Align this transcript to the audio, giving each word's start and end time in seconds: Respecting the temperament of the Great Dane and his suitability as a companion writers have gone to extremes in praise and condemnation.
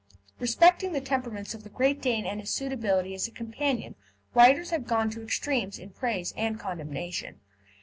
Respecting 0.39 0.93
the 0.93 0.99
temperament 0.99 1.53
of 1.53 1.61
the 1.61 1.69
Great 1.69 2.01
Dane 2.01 2.25
and 2.25 2.39
his 2.39 2.49
suitability 2.49 3.13
as 3.13 3.27
a 3.27 3.31
companion 3.31 3.93
writers 4.33 4.71
have 4.71 4.87
gone 4.87 5.11
to 5.11 5.21
extremes 5.21 5.77
in 5.77 5.91
praise 5.91 6.33
and 6.35 6.59
condemnation. 6.59 7.39